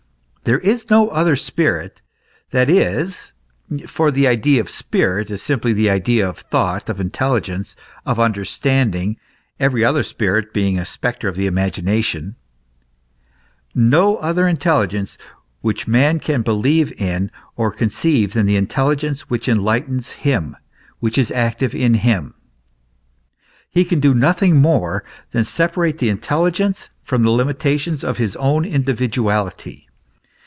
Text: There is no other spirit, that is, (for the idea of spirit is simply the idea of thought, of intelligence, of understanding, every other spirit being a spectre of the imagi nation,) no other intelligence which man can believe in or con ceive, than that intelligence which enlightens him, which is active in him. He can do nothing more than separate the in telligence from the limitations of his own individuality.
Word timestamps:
There 0.43 0.57
is 0.57 0.89
no 0.89 1.07
other 1.09 1.35
spirit, 1.35 2.01
that 2.49 2.67
is, 2.67 3.31
(for 3.87 4.09
the 4.09 4.27
idea 4.27 4.59
of 4.59 4.69
spirit 4.71 5.29
is 5.29 5.41
simply 5.41 5.71
the 5.71 5.89
idea 5.89 6.27
of 6.27 6.39
thought, 6.39 6.89
of 6.89 6.99
intelligence, 6.99 7.75
of 8.07 8.19
understanding, 8.19 9.17
every 9.61 9.85
other 9.85 10.03
spirit 10.03 10.51
being 10.51 10.77
a 10.79 10.83
spectre 10.83 11.29
of 11.29 11.35
the 11.37 11.49
imagi 11.49 11.83
nation,) 11.83 12.35
no 13.75 14.17
other 14.17 14.45
intelligence 14.47 15.15
which 15.61 15.87
man 15.87 16.19
can 16.19 16.41
believe 16.41 16.91
in 16.99 17.31
or 17.55 17.71
con 17.71 17.89
ceive, 17.91 18.33
than 18.33 18.47
that 18.47 18.55
intelligence 18.55 19.29
which 19.29 19.47
enlightens 19.47 20.09
him, 20.13 20.57
which 20.99 21.19
is 21.19 21.31
active 21.31 21.75
in 21.75 21.93
him. 21.93 22.33
He 23.69 23.85
can 23.85 23.99
do 23.99 24.13
nothing 24.15 24.57
more 24.57 25.03
than 25.29 25.45
separate 25.45 25.99
the 25.99 26.09
in 26.09 26.17
telligence 26.17 26.89
from 27.03 27.21
the 27.23 27.29
limitations 27.31 28.03
of 28.03 28.17
his 28.17 28.35
own 28.37 28.65
individuality. 28.65 29.87